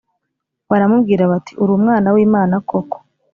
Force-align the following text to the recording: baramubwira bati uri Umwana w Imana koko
baramubwira 0.69 1.23
bati 1.31 1.53
uri 1.61 1.71
Umwana 1.79 2.07
w 2.15 2.17
Imana 2.25 2.55
koko 2.69 2.97